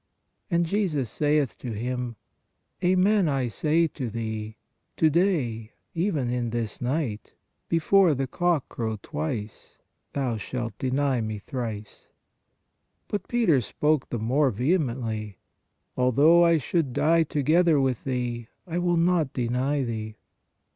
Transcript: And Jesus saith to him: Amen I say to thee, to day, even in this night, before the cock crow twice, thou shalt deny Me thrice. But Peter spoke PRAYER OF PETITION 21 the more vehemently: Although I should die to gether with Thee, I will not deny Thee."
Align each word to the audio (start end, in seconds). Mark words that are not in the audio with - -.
And 0.49 0.65
Jesus 0.65 1.11
saith 1.11 1.59
to 1.59 1.73
him: 1.73 2.15
Amen 2.83 3.29
I 3.29 3.47
say 3.49 3.85
to 3.89 4.09
thee, 4.09 4.57
to 4.97 5.11
day, 5.11 5.73
even 5.93 6.31
in 6.31 6.49
this 6.49 6.81
night, 6.81 7.35
before 7.69 8.15
the 8.15 8.25
cock 8.25 8.67
crow 8.67 8.97
twice, 9.03 9.77
thou 10.13 10.37
shalt 10.37 10.75
deny 10.79 11.21
Me 11.21 11.37
thrice. 11.37 12.07
But 13.09 13.27
Peter 13.27 13.61
spoke 13.61 14.09
PRAYER 14.09 14.17
OF 14.17 14.19
PETITION 14.19 14.27
21 14.27 14.27
the 14.27 14.33
more 14.33 14.49
vehemently: 14.97 15.37
Although 15.95 16.45
I 16.45 16.57
should 16.57 16.93
die 16.93 17.21
to 17.21 17.43
gether 17.43 17.79
with 17.79 18.03
Thee, 18.03 18.47
I 18.65 18.79
will 18.79 18.97
not 18.97 19.33
deny 19.33 19.83
Thee." 19.83 20.17